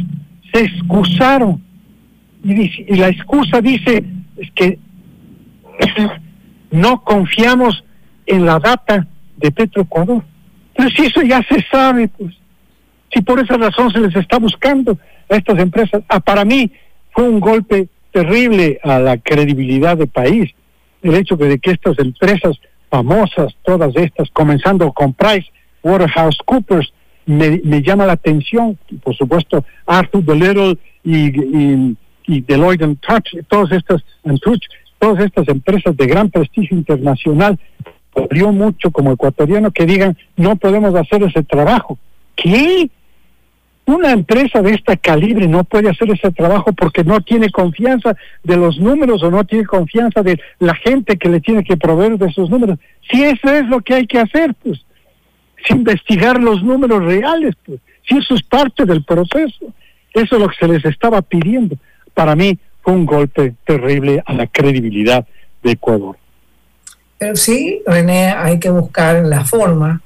[0.53, 1.63] se excusaron.
[2.43, 4.05] Y, la excusa dice
[4.37, 4.79] es que
[6.71, 7.85] no confiamos
[8.27, 9.07] en la data
[9.37, 10.23] de Petroecuador.
[10.77, 12.35] Pero si eso ya se sabe, pues,
[13.13, 16.03] si por esa razón se les está buscando, estas empresas.
[16.09, 16.71] Ah, para mí
[17.13, 20.55] fue un golpe terrible a la credibilidad del país
[21.05, 22.59] el hecho de que estas empresas
[22.91, 25.49] famosas, todas estas, comenzando con Price,
[25.83, 26.93] Waterhouse Coopers,
[27.27, 34.03] me, llama la atención, por supuesto, Arthur DeLittle y, y, Deloitte and Touch, todas estas,
[34.25, 34.41] and
[34.99, 37.59] todas estas empresas de gran prestigio internacional,
[38.17, 41.99] abrió mucho como ecuatoriano que digan, no podemos hacer ese trabajo.
[42.37, 42.91] ¿Qué?
[43.87, 48.57] Una empresa de esta calibre no puede hacer ese trabajo porque no tiene confianza de
[48.57, 52.27] los números o no tiene confianza de la gente que le tiene que proveer de
[52.27, 52.79] esos números.
[53.11, 54.85] Si eso es lo que hay que hacer, pues,
[55.69, 59.67] investigar los números reales, pues, si eso es parte del proceso.
[60.15, 61.77] Eso es lo que se les estaba pidiendo.
[62.15, 65.27] Para mí fue un golpe terrible a la credibilidad
[65.63, 66.17] de Ecuador.
[67.19, 70.01] Pero sí, René, hay que buscar la forma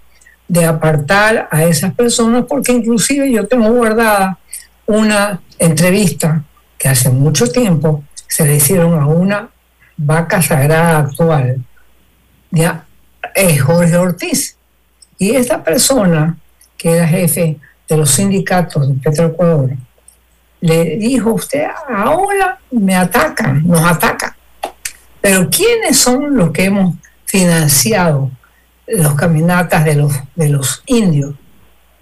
[0.48, 4.38] de apartar a esas personas, porque inclusive yo tengo guardada
[4.86, 6.42] una entrevista
[6.78, 9.50] que hace mucho tiempo se le hicieron a una
[9.96, 11.62] vaca sagrada actual,
[12.50, 12.84] ya
[13.34, 14.56] es Jorge Ortiz.
[15.18, 16.38] Y esta persona,
[16.76, 17.58] que era jefe
[17.88, 19.70] de los sindicatos de Petroecuador,
[20.60, 24.32] le dijo, usted ahora me atacan, nos atacan.
[25.20, 28.30] Pero ¿quiénes son los que hemos financiado
[28.88, 31.34] los caminatas de los, de los indios?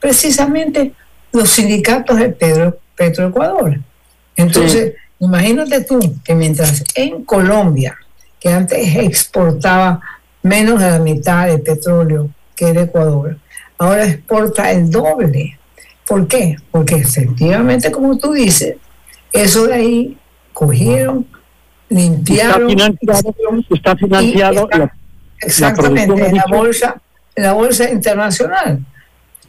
[0.00, 0.92] Precisamente
[1.32, 3.80] los sindicatos de Pedro, Petroecuador.
[4.36, 7.96] Entonces, imagínate tú que mientras en Colombia,
[8.40, 10.00] que antes exportaba
[10.42, 13.38] menos de la mitad de petróleo que el Ecuador,
[13.78, 15.58] ahora exporta el doble.
[16.06, 16.56] ¿Por qué?
[16.70, 18.76] Porque efectivamente, como tú dices,
[19.32, 20.18] eso de ahí
[20.52, 21.26] cogieron,
[21.88, 22.70] limpiaron.
[22.70, 24.68] Está financiado, está financiado
[25.40, 26.96] exactamente, en la bolsa,
[27.34, 28.84] en la bolsa internacional.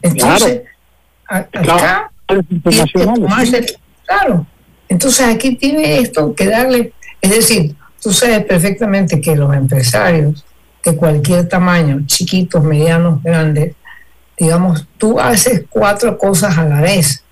[0.02, 0.62] Entonces,
[1.26, 2.10] acá,
[4.06, 4.46] claro.
[4.88, 10.44] Entonces aquí tiene esto que darle, es decir, tú sabes perfectamente que los empresarios
[10.84, 13.74] de cualquier tamaño, chiquitos, medianos, grandes,
[14.38, 17.22] digamos, tú haces cuatro cosas a la vez.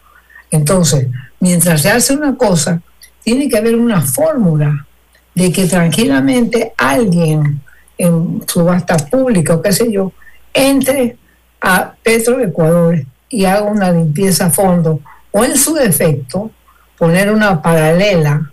[0.51, 1.07] Entonces,
[1.41, 2.81] mientras se hace una cosa,
[3.23, 4.87] tiene que haber una fórmula
[5.35, 7.61] de que tranquilamente alguien
[7.99, 10.13] en subasta pública o qué sé yo,
[10.53, 11.17] entre
[11.61, 15.01] a Petroecuador y haga una limpieza a fondo
[15.33, 16.51] o en su defecto
[16.99, 18.53] poner una paralela,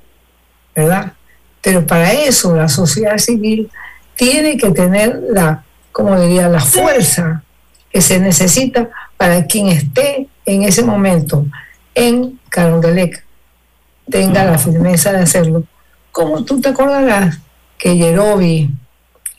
[0.75, 1.13] ¿verdad?
[1.61, 3.69] Pero para eso la sociedad civil
[4.15, 7.43] tiene que tener la, como diría, la fuerza
[7.91, 11.45] que se necesita para quien esté en ese momento
[11.95, 13.23] en Carondelet
[14.09, 15.63] tenga la firmeza de hacerlo.
[16.11, 17.39] Como tú te acordarás
[17.77, 18.69] que Yerobi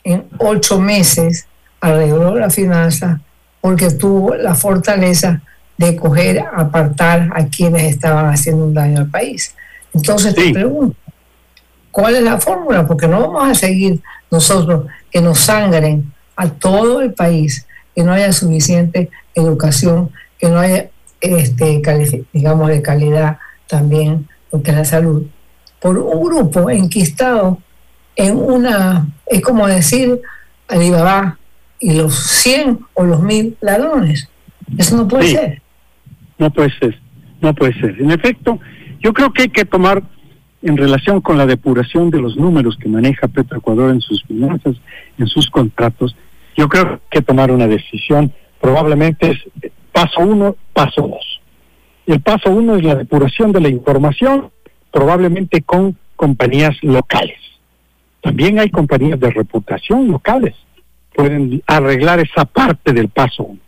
[0.05, 1.47] en ocho meses
[1.81, 3.19] arregló la finanza
[3.59, 5.41] porque tuvo la fortaleza
[5.77, 9.53] de coger, apartar a quienes estaban haciendo un daño al país.
[9.93, 10.95] Entonces te pregunto,
[11.91, 12.87] ¿cuál es la fórmula?
[12.87, 17.65] Porque no vamos a seguir nosotros que nos sangren a todo el país,
[17.95, 20.89] que no haya suficiente educación, que no haya,
[21.19, 21.81] este,
[22.31, 25.25] digamos, de calidad también, porque la salud,
[25.81, 27.59] por un grupo enquistado
[28.15, 30.21] en una, es como decir
[30.67, 31.37] Alibaba
[31.79, 34.29] y los 100 o los 1000 ladrones.
[34.77, 35.61] Eso no puede ser.
[36.37, 36.99] No puede ser,
[37.41, 38.01] no puede ser.
[38.01, 38.59] En efecto,
[38.99, 40.03] yo creo que hay que tomar
[40.61, 44.75] en relación con la depuración de los números que maneja Petroecuador en sus finanzas,
[45.17, 46.15] en sus contratos,
[46.57, 48.33] yo creo que hay que tomar una decisión.
[48.59, 49.39] Probablemente es
[49.91, 51.41] paso uno, paso dos.
[52.07, 54.49] El paso uno es la depuración de la información,
[54.91, 57.37] probablemente con compañías locales.
[58.25, 60.55] También hay compañías de reputación locales.
[61.13, 63.59] Pueden arreglar esa parte del paso uno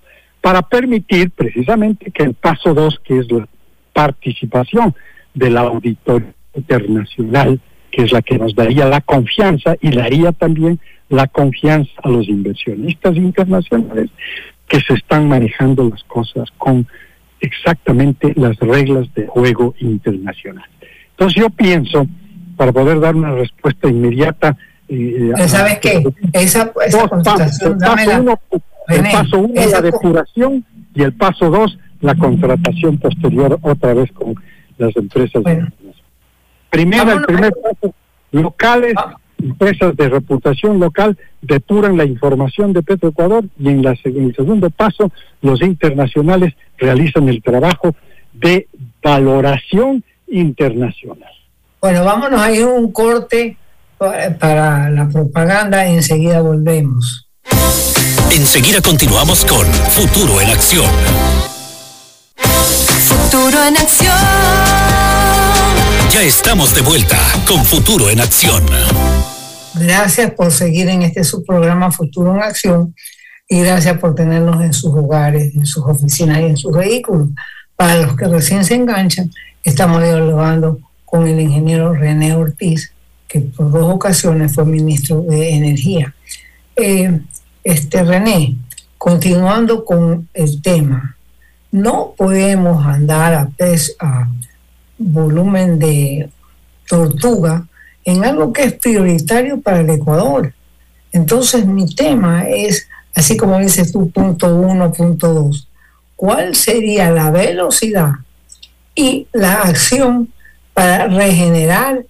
[0.42, 3.48] para permitir precisamente que el paso dos, que es la
[3.94, 4.96] participación
[5.36, 6.24] del auditor
[6.56, 7.60] internacional,
[7.92, 12.28] que es la que nos daría la confianza y daría también la confianza a los
[12.28, 14.10] inversionistas internacionales
[14.68, 16.88] que se están manejando las cosas con
[17.42, 20.68] exactamente las reglas de juego internacional.
[21.12, 22.08] Entonces yo pienso
[22.58, 24.58] para poder dar una respuesta inmediata.
[24.90, 26.04] Eh, ¿Sabes qué?
[26.34, 28.40] Esa, esa paso, el paso uno,
[28.90, 34.36] el paso uno la depuración y el paso dos, la contratación posterior otra vez con
[34.78, 35.44] las empresas.
[36.70, 37.94] Primero, el primer paso,
[38.32, 38.96] locales,
[39.38, 44.70] empresas de reputación local depuran la información de Petroecuador y en, la, en el segundo
[44.70, 47.96] paso, los internacionales realizan el trabajo
[48.34, 48.68] de
[49.04, 51.32] valoración internacional.
[51.88, 53.58] Bueno, vámonos a ir a un corte
[53.98, 57.30] para la propaganda y enseguida volvemos.
[58.30, 60.92] Enseguida continuamos con Futuro en Acción.
[62.36, 64.14] Futuro en Acción.
[66.12, 67.18] Ya estamos de vuelta
[67.48, 68.66] con Futuro en Acción.
[69.76, 72.94] Gracias por seguir en este subprograma Futuro en Acción
[73.48, 77.30] y gracias por tenernos en sus hogares, en sus oficinas y en sus vehículos.
[77.78, 79.32] Para los que recién se enganchan,
[79.64, 82.92] estamos dialogando con el ingeniero René Ortiz,
[83.30, 86.14] que por dos ocasiones fue ministro de Energía.
[86.76, 87.22] Eh,
[87.64, 88.58] este René,
[88.98, 91.16] continuando con el tema,
[91.72, 93.50] no podemos andar a,
[94.02, 94.30] a
[94.98, 96.30] volumen de
[96.90, 97.66] tortuga
[98.04, 100.54] en algo que es prioritario para el Ecuador.
[101.14, 105.70] Entonces mi tema es, así como dices tú, punto uno, punto dos,
[106.18, 108.12] ¿cuál sería la velocidad
[108.94, 110.34] y la acción
[110.78, 112.06] para regenerar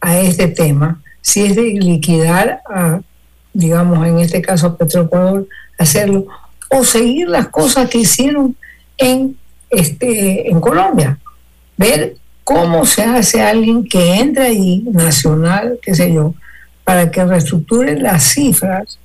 [0.00, 1.00] a este tema?
[1.20, 3.00] Si es de liquidar a,
[3.52, 5.46] digamos, en este caso a Petroecuador,
[5.78, 6.26] hacerlo,
[6.68, 8.56] o seguir las cosas que hicieron
[8.96, 9.36] en,
[9.70, 11.16] este, en Colombia.
[11.76, 16.34] Ver cómo se hace alguien que entra ahí, nacional, qué sé yo,
[16.82, 18.98] para que reestructure las cifras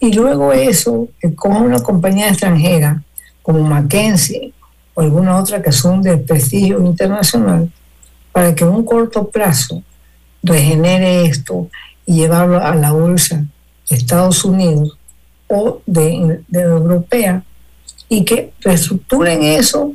[0.00, 3.04] y luego eso, que coja una compañía extranjera
[3.40, 4.52] como Mackenzie
[4.94, 7.70] o alguna otra que son de prestigio internacional,
[8.38, 9.82] para que en un corto plazo
[10.44, 11.68] regenere esto
[12.06, 13.44] y llevarlo a la bolsa
[13.90, 14.96] de Estados Unidos
[15.48, 17.42] o de, de europea
[18.08, 19.92] y que reestructuren eso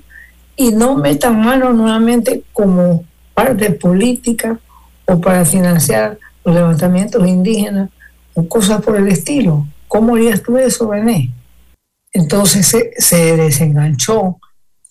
[0.57, 4.59] y no metan mano nuevamente como parte política
[5.05, 7.91] o para financiar los levantamientos indígenas
[8.33, 9.65] o cosas por el estilo.
[9.87, 11.31] ¿Cómo harías tú eso, René?
[12.11, 14.37] Entonces se, desenganchó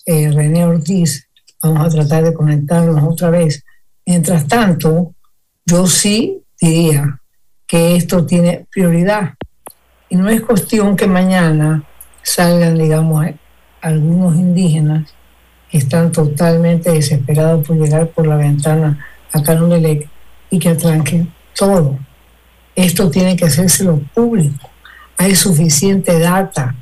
[0.07, 1.29] eh, René Ortiz.
[1.63, 3.65] Vamos a tratar de conectarnos otra vez.
[4.05, 5.15] Mientras tanto,
[5.65, 7.21] yo sí diría
[7.67, 9.35] que esto tiene prioridad.
[10.09, 11.85] Y no es cuestión que mañana
[12.23, 13.27] salgan, digamos,
[13.81, 15.15] algunos indígenas
[15.71, 20.09] que están totalmente desesperados por llegar por la ventana a Canunelec
[20.51, 21.99] y que atranquen todo.
[22.75, 23.47] Esto tiene que
[23.85, 24.69] lo público.
[25.17, 26.75] Hay suficiente data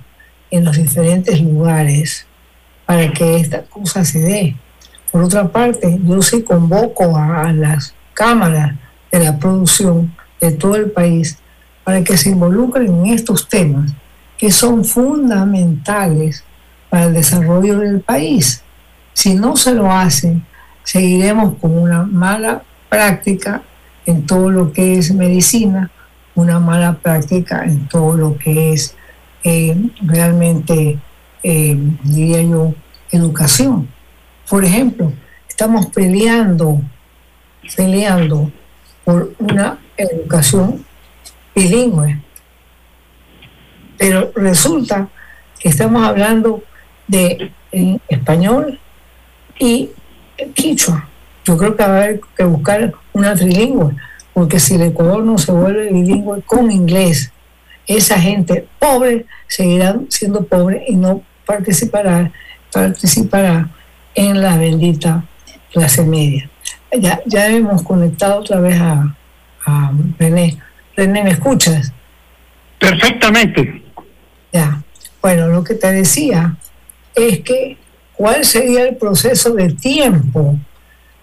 [0.50, 2.26] en los diferentes lugares
[2.86, 4.56] para que esta cosa se dé.
[5.10, 8.76] Por otra parte, yo sí convoco a las cámaras
[9.10, 11.38] de la producción de todo el país
[11.84, 13.92] para que se involucren en estos temas
[14.38, 16.44] que son fundamentales
[16.88, 18.62] para el desarrollo del país.
[19.12, 20.44] Si no se lo hacen,
[20.82, 23.62] seguiremos con una mala práctica
[24.06, 25.90] en todo lo que es medicina,
[26.34, 28.94] una mala práctica en todo lo que es
[29.44, 30.98] eh, realmente,
[31.42, 32.74] eh, diría yo,
[33.10, 33.88] educación.
[34.50, 35.12] Por ejemplo,
[35.48, 36.82] estamos peleando,
[37.76, 38.52] peleando
[39.04, 40.84] por una educación
[41.54, 42.20] bilingüe
[44.00, 45.10] pero resulta
[45.58, 46.64] que estamos hablando
[47.06, 47.52] de
[48.08, 48.80] español
[49.58, 49.90] y
[50.54, 51.06] quichua.
[51.44, 53.94] Yo creo que va a haber que buscar una trilingüe,
[54.32, 57.30] porque si el Ecuador no se vuelve bilingüe con inglés,
[57.86, 62.32] esa gente pobre seguirá siendo pobre y no participará,
[62.72, 63.68] participará
[64.14, 65.24] en la bendita
[65.72, 66.50] clase media.
[66.98, 69.16] Ya, ya hemos conectado otra vez a,
[69.66, 70.58] a René.
[70.96, 71.92] René, ¿me escuchas?
[72.78, 73.84] Perfectamente.
[74.52, 74.82] Ya.
[75.22, 76.56] Bueno, lo que te decía
[77.14, 77.76] es que
[78.14, 80.58] cuál sería el proceso de tiempo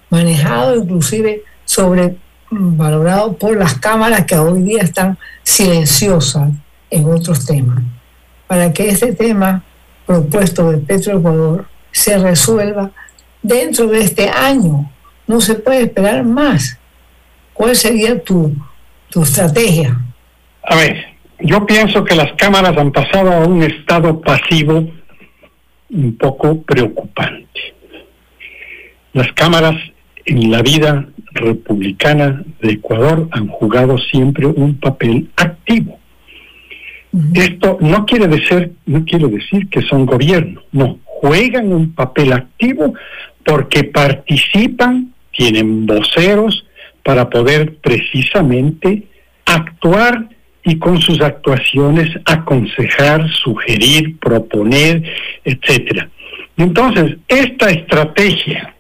[0.10, 2.16] manejado inclusive sobre
[2.50, 6.52] mm, valorado por las cámaras que hoy día están silenciosas
[6.90, 7.84] en otros temas,
[8.48, 9.64] para que este tema
[10.06, 11.66] propuesto de Petroecuador
[11.98, 12.91] se resuelva
[13.41, 14.89] dentro de este año.
[15.26, 16.80] No se puede esperar más.
[17.54, 18.56] ¿Cuál sería tu,
[19.10, 20.00] tu estrategia?
[20.64, 21.06] A ver,
[21.39, 24.88] yo pienso que las cámaras han pasado a un estado pasivo
[25.89, 27.74] un poco preocupante.
[29.14, 29.76] Las cámaras
[30.26, 35.98] en la vida republicana de Ecuador han jugado siempre un papel activo.
[37.34, 42.93] Esto no quiere decir, no quiere decir que son gobierno, no, juegan un papel activo
[43.43, 46.65] porque participan, tienen voceros
[47.03, 49.03] para poder precisamente
[49.45, 50.30] actuar
[50.63, 55.03] y con sus actuaciones aconsejar, sugerir, proponer,
[55.45, 56.09] etcétera.
[56.57, 58.76] Entonces, esta estrategia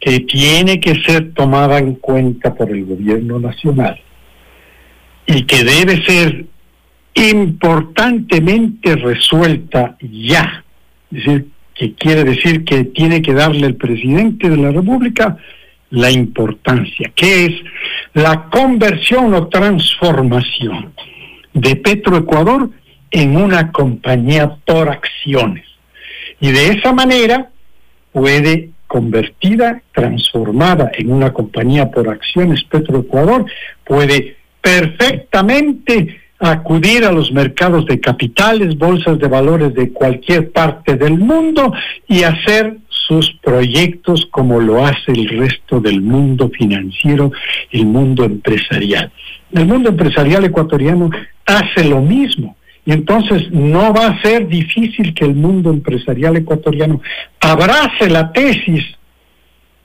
[0.00, 4.00] que tiene que ser tomada en cuenta por el gobierno nacional
[5.26, 6.44] y que debe ser
[7.14, 10.63] importantemente resuelta ya,
[11.14, 15.36] es decir, que quiere decir que tiene que darle el presidente de la República
[15.90, 17.52] la importancia, que es
[18.14, 20.92] la conversión o transformación
[21.52, 22.70] de Petroecuador
[23.10, 25.64] en una compañía por acciones.
[26.40, 27.50] Y de esa manera
[28.12, 33.46] puede convertida, transformada en una compañía por acciones Petroecuador,
[33.84, 41.18] puede perfectamente acudir a los mercados de capitales, bolsas de valores de cualquier parte del
[41.18, 41.72] mundo
[42.08, 47.32] y hacer sus proyectos como lo hace el resto del mundo financiero,
[47.70, 49.12] el mundo empresarial.
[49.52, 51.10] El mundo empresarial ecuatoriano
[51.46, 52.56] hace lo mismo
[52.86, 57.00] Y entonces no va a ser difícil que el mundo empresarial ecuatoriano
[57.40, 58.84] abrace la tesis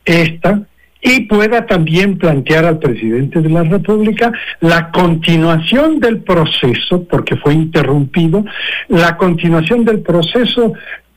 [0.06, 0.62] esta
[1.02, 7.54] y pueda también plantear al presidente de la República la continuación del proceso, porque fue
[7.54, 8.43] interrumpido,
[8.89, 10.74] la continuación del proceso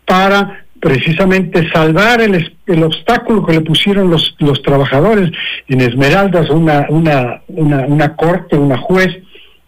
[0.06, 5.30] para precisamente salvar el, el obstáculo que le pusieron los, los trabajadores.
[5.68, 9.16] En Esmeraldas, una, una, una, una corte, una juez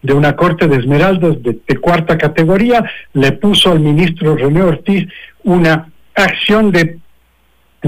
[0.01, 5.07] de una corte de Esmeraldas de, de cuarta categoría, le puso al ministro René Ortiz
[5.43, 6.99] una acción de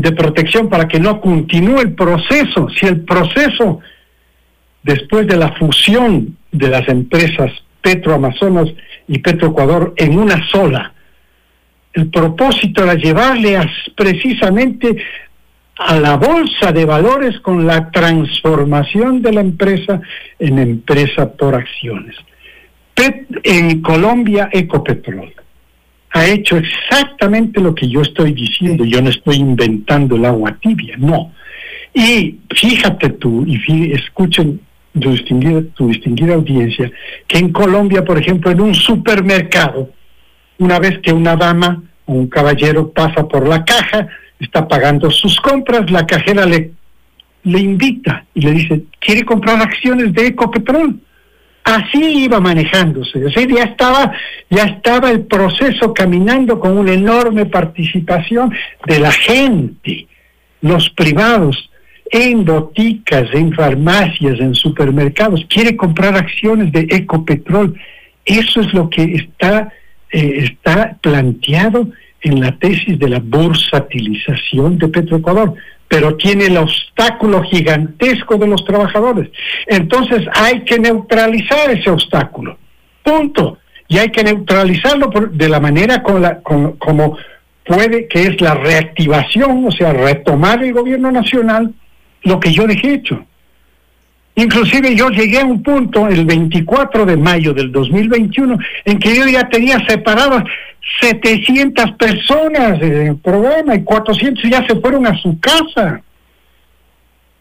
[0.01, 2.69] de protección para que no continúe el proceso.
[2.69, 3.79] Si el proceso,
[4.83, 8.69] después de la fusión de las empresas Petroamazonas
[9.07, 10.93] y Petroecuador en una sola,
[11.93, 13.59] el propósito era llevarle
[13.95, 14.97] precisamente
[15.79, 20.01] a la bolsa de valores con la transformación de la empresa
[20.37, 22.15] en empresa por acciones.
[23.43, 25.33] en Colombia, Ecopetrol
[26.11, 28.85] ha hecho exactamente lo que yo estoy diciendo.
[28.85, 31.33] Yo no estoy inventando el agua tibia, no.
[31.93, 34.59] Y fíjate tú, y escuchen
[34.99, 36.91] tu distinguida, tu distinguida audiencia,
[37.27, 39.89] que en Colombia, por ejemplo, en un supermercado,
[40.59, 44.07] una vez que una dama o un caballero pasa por la caja,
[44.39, 46.71] está pagando sus compras, la cajera le,
[47.43, 50.99] le invita y le dice, ¿quiere comprar acciones de Ecopetrol?
[51.67, 54.13] Así iba manejándose, ya estaba,
[54.49, 58.53] ya estaba el proceso caminando con una enorme participación
[58.85, 60.07] de la gente,
[60.61, 61.69] los privados,
[62.09, 67.77] en boticas, en farmacias, en supermercados, quiere comprar acciones de Ecopetrol.
[68.23, 69.73] Eso es lo que está,
[70.11, 71.89] eh, está planteado
[72.21, 75.53] en la tesis de la bursatilización de Petroecuador
[75.87, 79.29] pero tiene el obstáculo gigantesco de los trabajadores.
[79.65, 82.57] Entonces hay que neutralizar ese obstáculo.
[83.03, 83.59] Punto.
[83.87, 87.17] Y hay que neutralizarlo de la manera como
[87.63, 91.73] puede, que es la reactivación, o sea, retomar el gobierno nacional
[92.23, 93.25] lo que yo dejé hecho.
[94.37, 99.25] Inclusive yo llegué a un punto el 24 de mayo del 2021 en que yo
[99.25, 100.43] ya tenía separadas
[101.01, 106.01] 700 personas en el programa y 400 ya se fueron a su casa.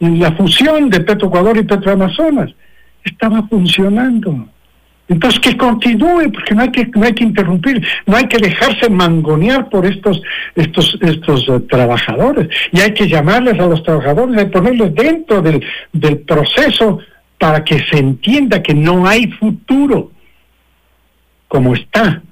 [0.00, 2.50] En la fusión de Petroecuador y Petroamazonas
[3.04, 4.48] estaba funcionando.
[5.08, 8.90] Entonces que continúe, porque no hay que, no hay que interrumpir, no hay que dejarse
[8.90, 10.20] mangonear por estos,
[10.54, 12.48] estos, estos eh, trabajadores.
[12.72, 16.98] Y hay que llamarles a los trabajadores, y ponerlos dentro del, del proceso
[17.38, 20.10] para que se entienda que no hay futuro
[21.48, 22.22] como está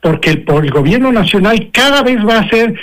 [0.00, 2.74] porque el, el gobierno nacional cada vez va a ser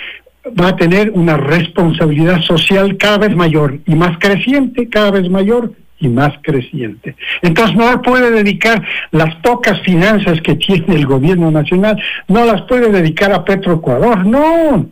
[0.59, 5.73] va a tener una responsabilidad social cada vez mayor y más creciente, cada vez mayor
[5.99, 7.15] y más creciente.
[7.41, 12.91] Entonces no puede dedicar las pocas finanzas que tiene el gobierno nacional, no las puede
[12.91, 14.89] dedicar a Petroecuador, no.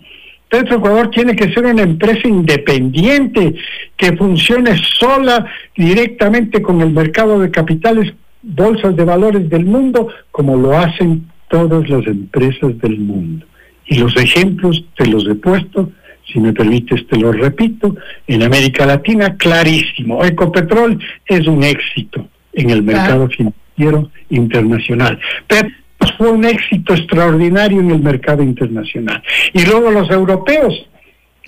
[0.49, 3.55] Petroecuador tiene que ser una empresa independiente
[3.97, 10.55] que funcione sola directamente con el mercado de capitales, bolsas de valores del mundo, como
[10.55, 13.45] lo hacen todas las empresas del mundo.
[13.87, 15.91] Y los ejemplos te los he puesto,
[16.31, 17.95] si me permites te los repito,
[18.27, 25.19] en América Latina clarísimo, Ecopetrol es un éxito en el mercado financiero internacional.
[25.47, 25.69] Pero
[26.17, 29.21] fue un éxito extraordinario en el mercado internacional.
[29.53, 30.87] Y luego los europeos,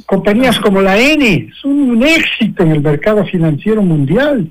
[0.05, 4.49] compañías como la N, son un éxito en el mercado financiero mundial.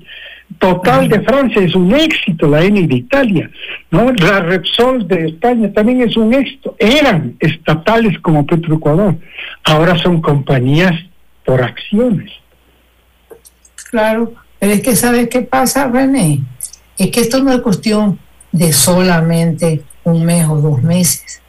[0.59, 3.49] Total de Francia es un éxito, la ENI de Italia,
[3.91, 4.11] ¿no?
[4.11, 6.75] La Repsol de España también es un éxito.
[6.79, 9.15] Eran estatales como Petroecuador,
[9.63, 10.93] ahora son compañías
[11.43, 12.31] por acciones.
[13.89, 16.41] Claro, pero es que ¿sabes qué pasa, René?
[16.97, 18.19] Es que esto no es cuestión
[18.51, 21.41] de solamente un mes o dos meses.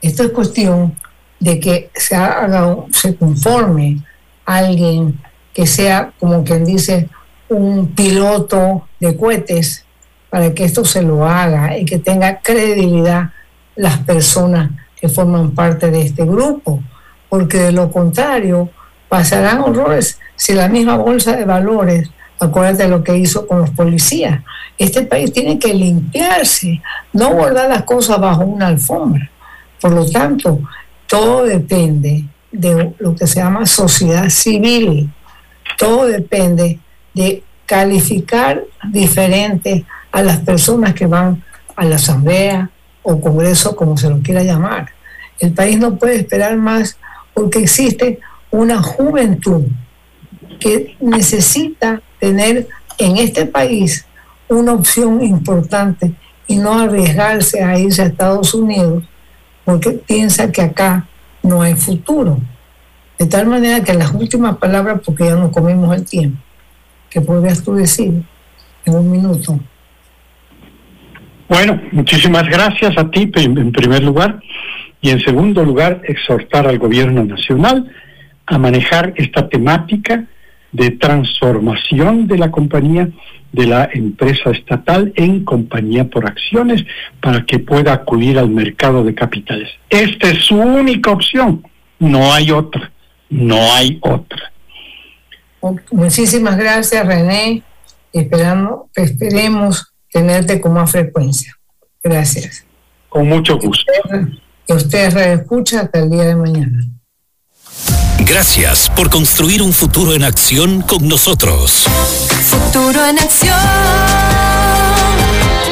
[0.00, 0.94] Esto es cuestión
[1.40, 3.98] de que se haga, se conforme
[4.46, 5.20] alguien
[5.52, 7.08] que sea, como quien dice,
[7.56, 9.84] un piloto de cohetes
[10.30, 13.30] para que esto se lo haga y que tenga credibilidad
[13.76, 16.82] las personas que forman parte de este grupo,
[17.28, 18.70] porque de lo contrario
[19.08, 24.42] pasarán horrores si la misma bolsa de valores, acuérdate lo que hizo con los policías,
[24.78, 26.82] este país tiene que limpiarse,
[27.12, 29.30] no guardar las cosas bajo una alfombra.
[29.80, 30.60] Por lo tanto,
[31.06, 35.12] todo depende de lo que se llama sociedad civil,
[35.78, 36.80] todo depende
[37.14, 41.42] de calificar diferente a las personas que van
[41.76, 42.70] a la asamblea
[43.02, 44.90] o congreso, como se lo quiera llamar.
[45.40, 46.98] El país no puede esperar más
[47.32, 49.64] porque existe una juventud
[50.60, 54.06] que necesita tener en este país
[54.48, 56.14] una opción importante
[56.46, 59.04] y no arriesgarse a irse a Estados Unidos
[59.64, 61.06] porque piensa que acá
[61.42, 62.38] no hay futuro.
[63.18, 66.38] De tal manera que las últimas palabras, porque ya no comimos el tiempo,
[67.14, 68.12] que podrías tú decir
[68.84, 69.60] en un minuto.
[71.48, 74.40] Bueno, muchísimas gracias a ti en primer lugar
[75.00, 77.88] y en segundo lugar exhortar al gobierno nacional
[78.46, 80.24] a manejar esta temática
[80.72, 83.08] de transformación de la compañía
[83.52, 86.84] de la empresa estatal en compañía por acciones
[87.20, 89.68] para que pueda acudir al mercado de capitales.
[89.88, 91.62] Esta es su única opción,
[92.00, 92.90] no hay otra,
[93.30, 94.53] no hay otra.
[95.90, 97.62] Muchísimas gracias René,
[98.12, 101.56] esperamos, esperemos tenerte con más frecuencia.
[102.02, 102.64] Gracias.
[103.08, 103.92] Con mucho gusto.
[104.66, 106.78] Y usted, reescucha hasta el día de mañana.
[108.20, 111.84] Gracias por construir un futuro en acción con nosotros.
[112.48, 113.58] Futuro en acción.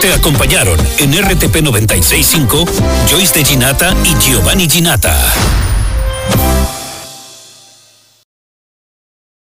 [0.01, 2.65] Te acompañaron en RTP 965
[3.09, 5.17] Joyce de Ginata y Giovanni Ginata.